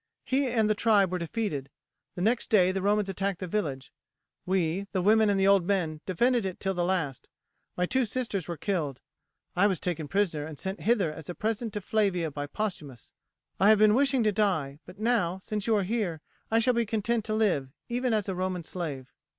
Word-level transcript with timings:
"He 0.23 0.47
and 0.47 0.67
the 0.67 0.73
tribe 0.73 1.11
were 1.11 1.19
defeated. 1.19 1.69
The 2.15 2.23
next 2.23 2.49
day 2.49 2.71
the 2.71 2.81
Romans 2.81 3.07
attacked 3.07 3.37
the 3.39 3.45
village. 3.47 3.93
We, 4.47 4.87
the 4.93 5.01
women 5.03 5.29
and 5.29 5.39
the 5.39 5.45
old 5.45 5.63
men, 5.67 6.01
defended 6.07 6.43
it 6.43 6.59
till 6.59 6.73
the 6.73 6.83
last. 6.83 7.29
My 7.77 7.85
two 7.85 8.05
sisters 8.05 8.47
were 8.47 8.57
killed. 8.57 8.99
I 9.55 9.67
was 9.67 9.79
taken 9.79 10.07
prisoner 10.07 10.47
and 10.47 10.57
sent 10.57 10.81
hither 10.81 11.13
as 11.13 11.29
a 11.29 11.35
present 11.35 11.71
to 11.73 11.81
Flavia 11.81 12.31
by 12.31 12.47
Postumius. 12.47 13.13
I 13.59 13.69
have 13.69 13.77
been 13.77 13.93
wishing 13.93 14.23
to 14.23 14.31
die, 14.31 14.79
but 14.87 14.97
now, 14.97 15.39
since 15.43 15.67
you 15.67 15.75
are 15.75 15.83
here, 15.83 16.21
I 16.49 16.57
shall 16.57 16.73
be 16.73 16.87
content 16.87 17.23
to 17.25 17.35
live 17.35 17.69
even 17.87 18.11
as 18.11 18.27
a 18.27 18.33
Roman 18.33 18.63
slave." 18.63 19.13